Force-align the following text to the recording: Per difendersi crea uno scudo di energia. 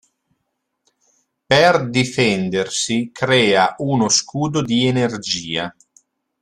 Per 1.45 1.87
difendersi 1.87 3.11
crea 3.13 3.75
uno 3.77 4.09
scudo 4.09 4.63
di 4.63 4.87
energia. 4.87 5.75